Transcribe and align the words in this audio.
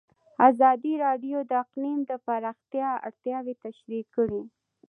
ازادي 0.49 0.93
راډیو 1.05 1.37
د 1.49 1.51
اقلیم 1.63 1.99
د 2.09 2.11
پراختیا 2.25 2.89
اړتیاوې 3.07 3.53
تشریح 3.65 4.03
کړي. 4.15 4.41